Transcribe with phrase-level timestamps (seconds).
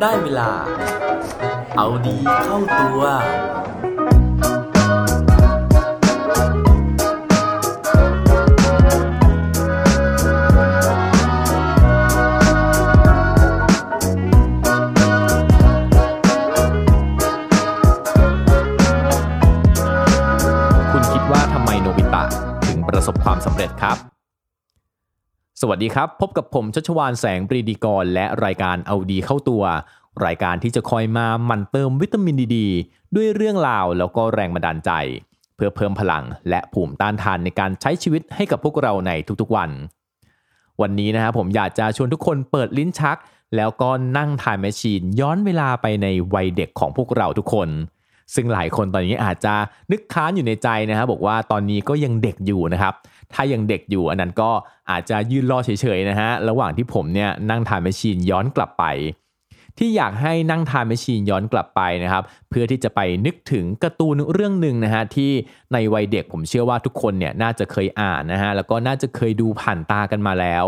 [0.00, 0.50] ได้เวลา
[1.76, 3.02] เอาดีเข้าตัว
[20.92, 22.22] คุณคิดว่าทำไมโนบิตะ
[22.66, 24.15] ถึงประสบความสำเร็จครับ
[25.60, 29.62] สวัสดีครับ พบกับผมชัชวานแสงปรีดีกร และรายการเอาดีเข้าตัว
[30.26, 32.58] รายการที่จะคอยมาหมั่นเติมวิตามินดีด
[33.14, 34.90] ด้วยเรื่องราวแล้วก็แรงบันดาลใจ
[35.56, 39.10] เพื่อเพิ่มพลังและภูมิต้านทานในการใช้ชีวิตให้กับพวกเราใน
[39.40, 39.70] ทุกๆวัน
[40.80, 43.18] วันนี้นะครับผมอยากจะชวนทุกคนเปิดลิ้นชัก
[43.56, 47.68] แล้วก็นั่งทายแมชชีนย้อนเวลาไปในวัยเด็กของพวกเราทุกคน
[48.34, 49.54] ซึ่งหลายคนตอนนี้อาจจะ
[49.92, 52.94] นึกค้านอยู่ในใจนะครับบอกว่าตอนนี้ก็ยังเด็กอยู่นะครับ
[53.32, 54.50] ถ้ายังเด็กอยู่อันนั้นก็
[54.90, 58.84] อาจจะยืนรอเฉยๆนะฮะระหว่างที่ผมเนี่ยนั่งทานแมชชีนย้อนกลับไป
[59.78, 65.30] ที่อยากให้นั่งทานแมชชีนย้อนกลับไปนะครับ เพื่อที่จะไปนึกถึงการ์ตูนเรื่องหนึ่งนะฮะที่
[65.72, 70.64] ในวัยเด็กผมเชื่อว่าทุกคนเนี่ยน่าจะเคยอ่านนะฮะแล้วก็น่าจะเคยดูผ่านตากันมาแล้ว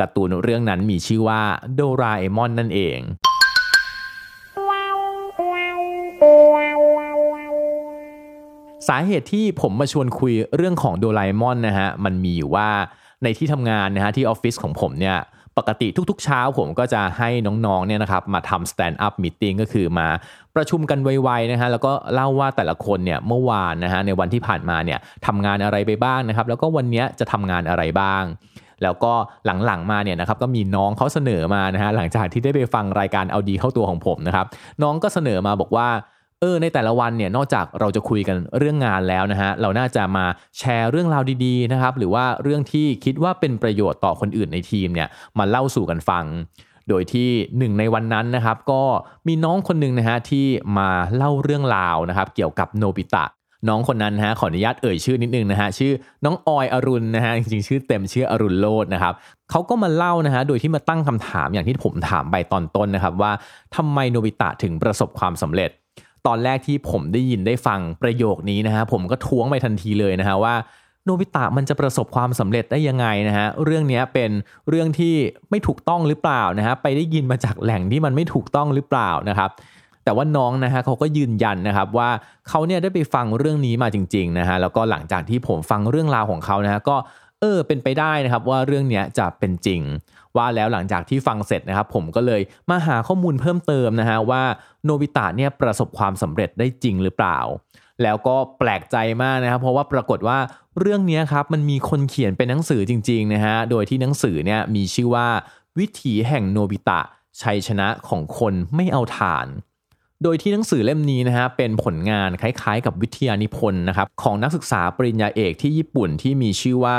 [0.00, 1.42] การ์ตูนเรื่องนั้นมีชื่อว่า
[1.74, 2.98] โดราเอมอนนั่นเอง
[8.88, 12.68] สาเหตุที่ผมมาชวนคุยเรื่องของโดราเอมอนนะฮะมันมีอยู่ว่า
[13.22, 15.18] ในที่ทำงานนะฮะที่ออฟฟิศของผมเนี่ย
[15.58, 17.28] ปกติทุกๆเช้าผมก็จะให้
[17.66, 20.08] น้องๆเนี่ยนะครับมาทำ stand up meeting ก็คือมา
[20.56, 28.24] ประชุมกันไวๆนะฮะแล้วก็เล่าว่าแต่ละคนเนี่ยเมื่อวานนะฮะในวันที่ผ่านมาเนี่ยทำงานอะไรไปบ้างนะครับ แล้วก็วันนี้จะทำงานอะไรบ้าง
[28.82, 29.12] แล้วก็
[29.64, 34.46] หลังๆมาเนี่ยนะครับก็มีน้องเขาเสนอมานะฮะหลังจากที่ได้ไปฟังรายการเอาดีเข้าตัวของผมนะครับ
[34.82, 35.88] น้องก็เสนอมาบอกว่า
[36.40, 40.24] เออในแต่ละวันเนี่ยนอกจากเราจะคุยกันเรื่องงานแล้วนะฮะเราน่าจะมา
[40.58, 46.24] แชร์เรื่องราวดีๆนะครับหรือว่าเรื่องที่คิดว่าเป็นประโยชน์ต่อคนอื่นในทีมเนี่ยมาเล่าสู่กันฟัง
[46.88, 48.82] โดยที่หนึ่งในวันนั้นนะครับก็
[49.28, 50.46] มีน้องคนหนึ่งนะฮะที่
[50.78, 53.24] มาเล่าเรื่องราวนะครับเกี่ยวกับโนบิตะ
[53.68, 55.92] น้องคนนั้นนะฮะขออนุญาตเอ่ยชื่อนิดนึงนะฮะชื่อ
[56.24, 59.14] น้องออยอรุณนะฮะจริงๆชื่อเต็มชื่ออรุณโลดนะครับ
[59.50, 63.32] เขาก็มาเล่านะฮะโดยที่มาตั้งคำถามอย่างที่ผมถามไปตอนต้นนะครับว่า
[63.76, 65.70] ทำไมโนบิตะถึงประสบความสำเร็จ
[66.26, 70.54] ตอนแรกที่ผมได้ยินได้ฟังประโยคนี้นะฮะผมก็ท้วงไปทันทีเลยนะฮะว่า
[71.04, 74.30] โนบิตะมันจะประสบความสำเร็จได้ยังไงนะฮะเรื่องนี้เป็น
[74.68, 75.14] เรื่องที่
[75.50, 79.50] ไม่ถูกต้องหรือเปล่านะฮะไปได้ยินมาจากแหล่งที่มันไม่ถูกต้องหรือเปล่านะครับ
[80.04, 82.10] แต่ว่าน้องนะฮะเขาก็ยืนยันนะครับว่า
[82.48, 86.96] เขาเนี่ยได้ไปฟังเรื่องนี้มาจริงๆนะฮะแล้วก็หลังจากที่ผมฟังเรื่องราวของเขานะฮะก็
[87.40, 89.80] เออเป็นไปได้นะครับว่าเรื่องเนี้ยจะเป็นจริง
[90.36, 94.42] ว่าแล้วหลังจากที่ฟังเสร็จนะครับผมก็เลยมาหาข้อมูลเพิ่มเติมนะฮะว่า
[94.84, 97.38] โนบิตะเนี่ยประสบความสำเร็จได้จริงหรือเปล่า
[98.02, 100.38] แล้วก็แปลกใจมากนะครับ เพราะว่าปรากฏว่า
[100.80, 105.28] เรื่องนี้ครับมันมีคนเขียนเป็นหนังสือจริงๆนะฮะโดยที่หนังสือเนี่ยมีชื่อว่า
[105.78, 107.00] วิถีแห่งโนบิตะ
[107.42, 109.46] ชัยชนะของคนไม่เอาทาน
[110.22, 116.98] โดยที่หนังสือเล่มนี้นะฮะเป็นผลงานคล้ายๆ กับวิทยานิพนธ์นะครับของนักศึกษาปริญญาเอกที่ญี่ปุ่นที่มีชื่อว่า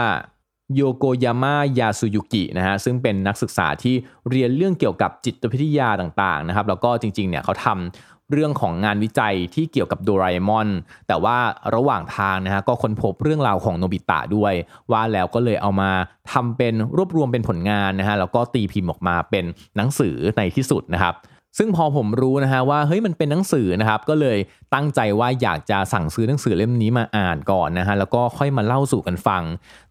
[0.76, 3.96] โยโกยาม่ายาสุยุกินะฮะซึ่งเป็นนักศึกษาที่
[4.30, 10.68] เรียนเรื่องเกี่ยวกับจิตวิทยาต่างๆนะครับแล้วก็จริงๆเนี่ยเขาทำเรื่องของงานวิจัยที่เกี่ยวกับโดราเอมอน
[11.08, 11.38] แต่ว่า
[11.76, 14.54] ระหว่างทางนะฮะก็ค้นพบเรื่องราวของโนบิตะด้วย
[14.92, 15.92] ว่าแล้วก็เลยเอามา
[16.34, 19.46] ทำเป็นรวบรวมเป็นผลงานนะฮะแล้วก็ตีพิมพ์ออกมาเป็น
[19.76, 21.14] หนังสือในที่สุดนะครับ
[21.58, 24.38] ซึ่งพอผมรู้นะฮะว่าเฮ้ยมันเป็นหนังสือนะครับ ก็เลย
[24.74, 29.44] ตั้งใจว่าอยากจะสั่งซื้อหนังสือเล่มนี้มาอ่านก่อนนะฮะแล้วก็ค่อยมาเล่าสู่กันฟัง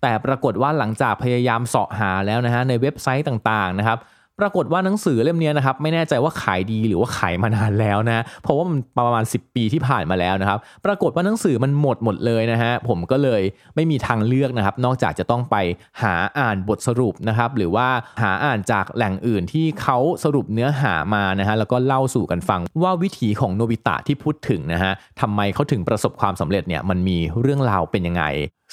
[0.03, 3.99] แต่ปรากฏว่าหลังจากพยายามเสาะหาแล้วนะฮะในเว็บไซต์ต่างๆนะครับ
[4.41, 13.42] ปรากฏว่าหนังสือเล่มนี้นะครับไม่แน่ใจว่าขายดีหรือว่าขายมานานแล้วนะ เพราะว่ามันประมาณ 10 ปีที่ผ่านมาแล้วนะครับ ปรากฏว่าหนังสือมันหมดหมดเลยนะฮะผมก็เลย
[13.74, 15.56] ไม่มีทางเลือกนะครับ นอกจากจะต้องไป
[16.02, 17.88] หาอ่านบทสรุปนะครับ หรือว่า
[18.22, 28.24] หาอ่านจากแหล่งอื่นที่เขาสรุปเนื้อหามานะฮะแล้วก็เล่าสู่กันฟังว่าวิถีของโนบิตะที่พูดถึงนะฮะทำไมเขาถึงประสบความสำเร็จเนี่ยมันมีเรื่องราวเป็นยังไง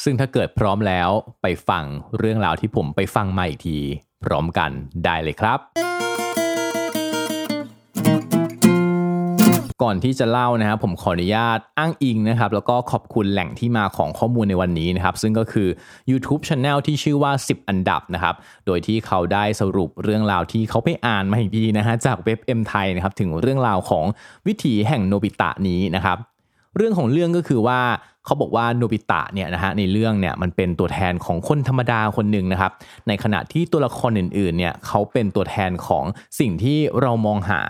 [0.04, 1.10] ซึ่งถ้าเกิดพร้อมแล้ว
[1.42, 1.84] ไปฟัง
[2.18, 3.80] เรื่องราวที่ผมไปฟังมาอีกที
[4.26, 4.72] พร้อมกัน
[5.06, 5.60] ได้เลยครับ
[9.84, 15.68] ก่อนที่จะเล่านะครับผมขออนุญาตอ้างอิงนะครับ แล้วก็ขอบคุณแหล่งที่มาของข้อมูลในวันนี้นะครับ ซึ่งก็คือ
[16.12, 18.36] YouTube Channel ที่ชื่อว่า 10 อันดับนะครับ
[18.66, 24.06] โดยที่เขาได้สรุปเรื่องราวที่เขาไปอ่านมาอีกทีนะฮะจากเว็บ M ไทยนะครับถึงเรื่องราวของ
[24.48, 26.18] วิถีแห่งโนบิตะนี้นะครับ
[26.78, 27.82] เรื่องของเรื่องก็คือว่า
[28.26, 32.72] เขาบอกว่าโนบิตะเนี่ยนะฮะในเรื่องเนี่ยมันเป็นตัวแทนของคนธรรมดาคนหนึ่งนะครับ
[33.08, 36.06] ในขณะที่ตัวละครอื่นๆเนี่ยเขาเป็นตัวแทนของ
[36.40, 37.62] สิ่งที่เรามองหา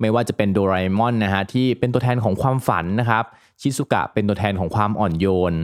[0.00, 3.24] ไม่ว่าจะเป็นโดราเอมอนนะฮะที่เป็นตัวแทนของความฝันนะครับ
[3.60, 5.54] ชิซุกะเป็นตัวแทนของความอ่อนโยน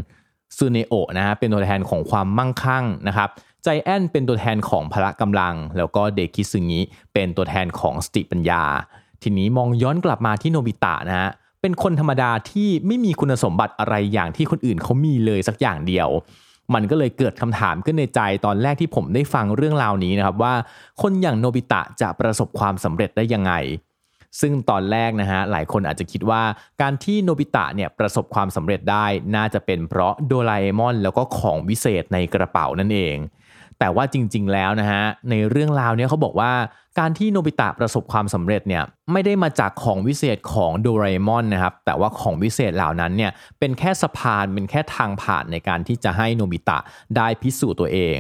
[0.57, 3.29] ซูเนโอะนะฮะเป็นตัวแทนของความมั่งคั่งนะครับ
[3.65, 6.81] ไจแอนท์เป็นตัวแทนของพละกำลัง แล้วก็เดคิซึงิ
[7.15, 8.63] เป็นตัวแทนของสติปัญญา
[9.23, 16.09] ทีนี้มองย้อนกลับมาที่โนบิตะนะฮะ เป็นคนธรรมดาที่ไม่มีคุณสมบัติอะไรอย่างที่คนอื่นเขามีเลยสักอย่างเดียว
[16.75, 20.55] มันก็เลยเกิดคำถามขึ้นในใจตอนแรกที่ผมได้ฟังเรื่องราวนี้นะครับว่า
[21.03, 23.53] คนอย่างโนบิตะจะประสบความสำเร็จได้ยังไง
[24.41, 26.43] ซึ่งตอนแรกนะฮะหลายคนอาจจะคิดว่า
[26.81, 29.07] การที่โนบิตะเนี่ยประสบความสำเร็จได้
[29.37, 33.17] น่าจะเป็นเพราะโดราเอมอนแล้วก็ของวิเศษในกระเป๋านั่นเอง
[33.79, 36.53] แต่ว่าจริง ๆ แล้วนะฮะในเรื่องราวเนี้ยเขาบอกว่า
[36.99, 46.79] การที่โนบิตะประสบความสำเร็จเนี่ยไม่ได้มาจากของวิเศษของโดราเอมอนนะครับแต่ว่าของวิเศษเหล่านั้นเนี่ยเป็นแค่สะพานเป็นแค่ทางผ่านในการที่จะให้โนบิตะ
[47.17, 48.19] ได้พิสูจน์ตัวเอง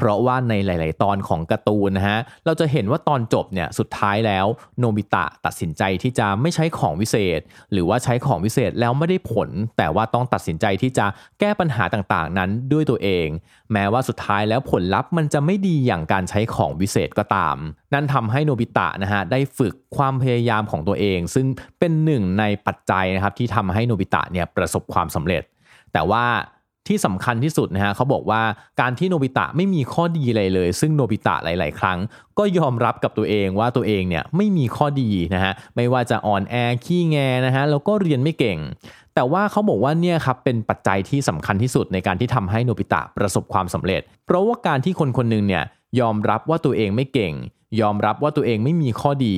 [0.00, 4.46] เพราะว่าในหลาย ๆ ตอนของการ์ตูนนะฮะเราจะเห็นว่าตอนจบเนี่ยสุดท้ายแล้ว
[4.78, 7.40] โนบิตะตัดสินใจที่จะไม่ใช้ของวิเศษ
[7.72, 9.48] หรือว่าใช้ของวิเศษแล้วไม่ได้ผล
[9.78, 11.06] แต่ว่าต้องตัดสินใจที่จะ
[11.40, 13.28] แก้ปัญหาต่าง ๆ นั้นด้วยตัวเอง
[13.72, 17.56] แม้ว่าสุดท้ายแล้วผลลัพธ์มันจะไม่ดีอย่างการใช้ของวิเศษก็ตาม
[17.94, 21.46] นั่นทำให้โนบิตะนะฮะได้ฝึกความพยายามของตัวเอง ซึ่ง
[21.78, 25.42] เป็นหนึ่งในปัจจัยนะครับที่ทำให้โนบิตะเนี่ยประสบความสำเร็จ
[25.92, 26.24] แต่ว่า
[26.88, 28.42] ที่สำคัญที่สุดนะฮะเขาบอกว่า
[28.80, 31.98] การที่โนบิตะไม่มีข้อดีอะไรเลย ซึ่งโนบิตะหลาย ๆ ครั้ง
[32.38, 36.54] ก็ยอมรับกับตัวเองว่าตัวเองเนี่ยไม่มีข้อดีนะฮะไม่ว่าจะอ่อนแอ
[36.84, 37.16] ขี้แง
[37.46, 38.58] นะฮะแล้วก็เรียนไม่เก่ง
[39.14, 45.64] แต่ว่าเขาบอกว่าเนี่ยครับเป็นปัจจัยที่สำคัญที่สุดในการที่ทำให้โนบิตะประสบความสำเร็จ เพราะว่าการที่คนคนหนึ่งเนี่ย
[46.00, 47.34] ยอมรับว่าตัวเองไม่เก่ง
[47.80, 49.36] ยอมรับว่าตัวเองไม่มีข้อดี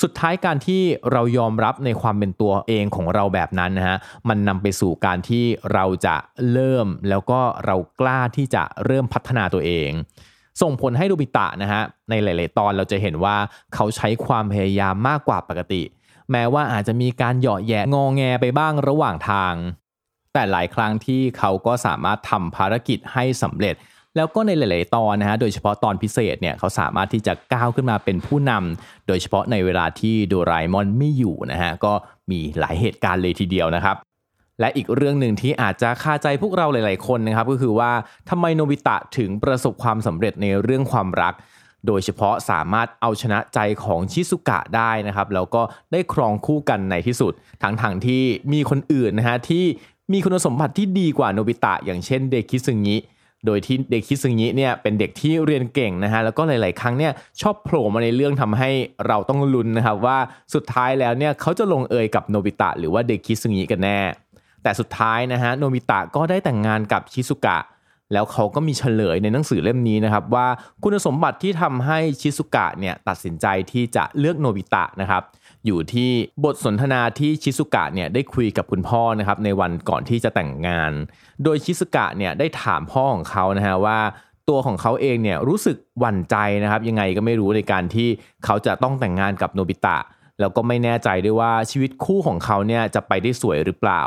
[0.00, 3.96] สุดท้ายการที่เรายอมรับในความเป็นตัวเองของเราแบบนั้นนะฮะ
[4.28, 6.16] มันนำไปสู่การที่เราจะ
[6.52, 9.90] เริ่มแล้วก็เรากล้าที่จะเริ่มพัฒนาตัวเอง
[10.62, 13.36] ส่งผลให้โนบิตะนะฮะในหลาย ๆ ตอนเราจะเห็นว่า
[13.74, 15.82] เขาใช้ความพยายามมากกว่าปกติ
[16.30, 19.54] แม้ว่าอาจจะมีการเหยาะแยะงอแงไปบ้างระหว่างทาง
[20.32, 23.74] แต่หลายครั้งที่เขาก็สามารถทำภารกิจให้สำเร็จ
[24.16, 31.92] แล้วก็ในหลาย ๆ ตอนนะฮะโดยเฉพาะตอนพิเศษเนี่ยเขาสามารถที่จะก้าวขึ้นมาเป็นผู้นำโดยเฉพาะในเวลาที่โดราเอมอนไม่อยู่นะฮะก็
[32.30, 33.96] มีหลายเหตุการณ์เลยทีเดียวนะครับ
[34.60, 37.90] และอีกเรื่องหนึ่งที่อาจจะคาใจพวกเราหลาย ๆ คนนะครับก็คือว่า
[38.30, 41.34] ทำไมโนบิตะถึงประสบความสำเร็จในเรื่องความรัก
[41.86, 45.62] โดยเฉพาะสามารถเอาชนะใจของชิซุกะได้นะครับแล้วก็
[45.92, 47.32] ได้ครองคู่กันในที่สุด
[47.62, 48.22] ทั้งทางๆที่
[48.52, 49.64] มีคนอื่นนะฮะที่
[50.12, 52.96] มีคุณสมบัติที่ดีกว่าโนบิตะอย่างเช่นเดคิซึงิ
[53.46, 58.70] โดยที่เด็กคิซึงิเนี่ยเป็นเด็กที่เรียนเก่งนะฮะแล้วก็หลาย ๆ ครั้งเนี่ยชอบโผล่มาในเรื่องทำให้
[59.06, 60.18] เราต้องลุ้นนะครับว่า
[60.54, 63.98] สุดท้ายแล้วเนี่ยเขาจะลงเอยกับโนบิตะหรือว่าเด็กคิซึงิกันแน่
[64.62, 67.58] แต่สุดท้ายนะฮะโนบิตะก็ได้แต่งงานกับชิซุกะ
[68.12, 70.46] แล้วเขาก็มีเฉลยในหนังสือเล่มนี้นะครับว่า
[70.82, 75.22] คุณสมบัติที่ทำให้ชิซุกะเนี่ยตัดสินใจที่จะเลือกโนบิตะนะครับ
[75.66, 76.10] อยู่ที่
[76.44, 80.92] บทสนทนาที่ชิซุกะเนี่ยได้คุยกับคุณพ่อนะครับในวันก่อนที่จะแต่งงาน
[81.44, 83.98] โดยชิซุกะเนี่ยได้ถามพ่อของเขานะฮะว่า
[84.48, 88.08] ตัวของเขาเองเนี่ยรู้สึกหวั่นใจนะครับ ยังไงก็ไม่รู้ในการที่
[88.44, 89.98] เขาจะต้องแต่งงานกับโนบิตะ
[90.40, 94.02] แล้วก็ไม่แน่ใจด้วยว่าชีวิตคู่ของเขาเนี่ยจะไปได้สวยหรือเปล่า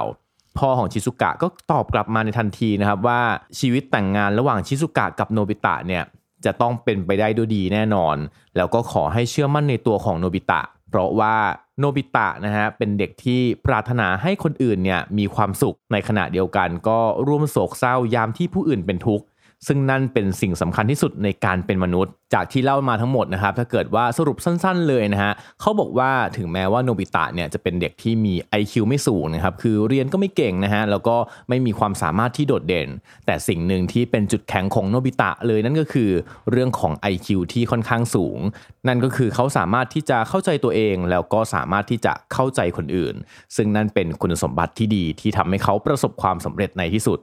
[0.57, 3.21] พ่อของชิซุกะก็ตอบกลับมาในทันทีนะครับว่า
[3.59, 6.03] ชีวิตแต่งงานระหว่างชิซุกะกับโนบิตะเนี่ย
[6.45, 8.15] จะต้องเป็นไปได้ด้วยดีแน่นอน
[8.57, 10.61] แล้วก็ขอให้เชื่อมั่นในตัวของโนบิตะ
[10.95, 11.35] เพราะว่า
[11.79, 19.25] โนบิตะนะฮะเป็นเด็กที่ปรารถนาให้คนอื่นเนี่ยมีความสุขในขณะเดียวกัน ก็ร่วมโศกเศร้ายามที่ผู้อื่นเป็นทุกข์
[19.67, 31.15] ซึ่งนั่นเป็นสิ่งสำคัญที่สุดในการเป็นมนุษย์ จากที่เล่ามาทั้งหมดนะครับ ถ้าเกิดว่าสรุปสั้นๆเลยนะฮะเขาบอกว่าถึงแม้ว่าโนบิตะเนี่ยจะเป็นเด็กที่มี IQ ไม่สูงนะครับ คือเรียนก็ไม่เก่งนะฮะ แล้วก็
[31.49, 32.89] ไม่มีความสามารถที่โดดเด่น
[33.25, 36.09] แต่สิ่งหนึ่งที่เป็นจุดแข็งของโนบิตะเลยนั่นก็คือ
[36.51, 38.39] เรื่องของ IQ ที่ค่อนข้างสูง
[38.87, 43.15] นั่นก็คือเขาสามารถที่จะเข้าใจตัวเอง แล้วก็สามารถที่จะเข้าใจคนอื่น
[43.55, 47.19] ซึ่งนั่นเป็นคุณสมบัติที่ดีที่ทำให้เขาประสบความสำเร็จในที่สุด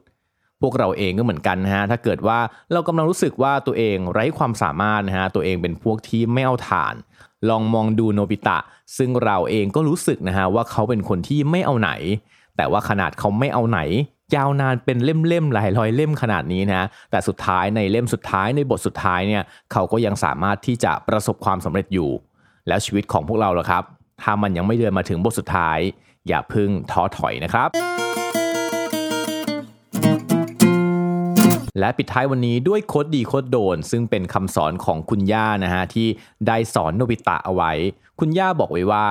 [0.63, 2.39] พวกเราเองก็เหมือนกันนะฮะถ้าเกิดว่า
[2.73, 6.95] เรากำลังรู้สึกว่าตัวเองไร้ความสามารถนะฮะตัวเองเป็นพวกที่ไม่เอาฐาน
[7.49, 8.59] ลองมองดูโนบิตะ
[8.97, 11.91] ซึ่งเราเองก็รู้สึกนะฮะว่าเขาเป็นคนที่ไม่เอาไหน
[12.57, 13.81] แต่ว่าขนาดเขาไม่เอาไหน
[14.37, 19.43] ยาวนานเป็นเล่มๆหลายร้อยเล่มขนาดนี้นะแต่สุดท้ายในเล่มสุดท้ายในบทสุดท้ายเนี่ย
[19.73, 22.11] เขาก็ยังสามารถที่จะประสบความสำเร็จอยู่
[22.69, 23.83] แล้วชีวิตของพวกเราล่ะครับ
[24.23, 25.79] ถ้ามันยังไม่เดินมาถึงบทสุดท้าย
[26.29, 28.22] อย่าพึ่งท้อถอยนะครับ
[31.79, 36.09] และปิดท้ายวันนี้ด้วยโคดดีโคดโดน ซึ่งเป็นคำสอนของคุณย่านะฮะที่
[36.47, 37.73] ได้สอนโนบิตะเอาไว้
[38.19, 39.07] คุณย่าบอกไว้ว่า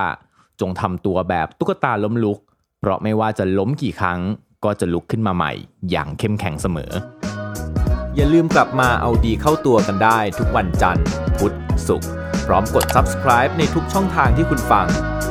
[0.62, 2.40] จงทำตัวแบบตุ๊กตาล้มลุก
[2.80, 4.20] เพราะไม่ว่าจะล้มกี่ครั้ง
[4.64, 5.52] ก็จะลุกขึ้นมาใหม่
[5.92, 6.92] อย่างเข้มแข็งเสมอ
[8.16, 11.06] อย่าลืมกลับมาเอาดีเข้าตัวกันได้ทุกวันจันทร์
[11.38, 11.54] พุธ
[11.88, 12.10] ศุกร์
[12.48, 14.88] พร้อมกด subscribe ในทุกช่องทางที่คุณฟัง